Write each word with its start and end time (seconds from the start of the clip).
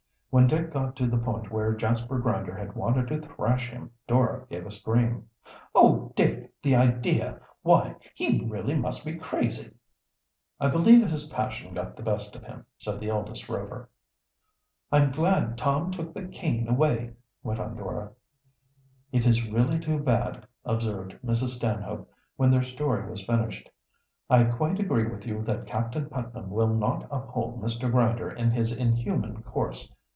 When 0.31 0.47
Dick 0.47 0.71
got 0.71 0.95
to 0.95 1.07
the 1.07 1.17
point 1.17 1.51
where 1.51 1.73
Jasper 1.75 2.17
Grinder 2.17 2.55
had 2.55 2.73
wanted 2.73 3.09
to 3.09 3.19
thrash 3.27 3.69
him 3.69 3.91
Dora 4.07 4.45
gave 4.49 4.65
a 4.65 4.71
scream. 4.71 5.27
"Oh, 5.75 6.13
Dick, 6.15 6.49
the 6.63 6.73
idea! 6.73 7.41
Why, 7.63 7.97
he 8.15 8.45
really 8.47 8.75
must 8.75 9.03
be 9.05 9.15
crazy!" 9.17 9.75
"I 10.57 10.69
believe 10.69 11.05
his 11.05 11.27
passion 11.27 11.73
got 11.73 11.97
the 11.97 12.01
best 12.03 12.33
of 12.37 12.43
him," 12.45 12.65
said 12.77 13.01
the 13.01 13.09
eldest 13.09 13.49
Rover. 13.49 13.89
"I'm 14.89 15.11
glad 15.11 15.57
Tom 15.57 15.91
took 15.91 16.13
the 16.13 16.25
cane 16.29 16.65
away," 16.69 17.11
went 17.43 17.59
on 17.59 17.75
Dora. 17.75 18.13
"It 19.11 19.25
is 19.27 19.49
really 19.49 19.79
too 19.81 19.99
bad," 19.99 20.47
observed 20.63 21.19
Mrs. 21.25 21.57
Stanhope, 21.57 22.09
when 22.37 22.49
their 22.51 22.63
story 22.63 23.05
was 23.11 23.25
finished. 23.25 23.69
"I 24.29 24.45
quite 24.45 24.79
agree 24.79 25.07
with 25.07 25.27
you 25.27 25.43
that 25.43 25.67
Captain 25.67 26.07
Putnam 26.09 26.51
will 26.51 26.73
not 26.73 27.05
uphold 27.11 27.61
Mr. 27.61 27.91
Grinder 27.91 28.29
in 28.31 28.51
his 28.51 28.71
inhuman 28.71 29.43
course. 29.43 29.91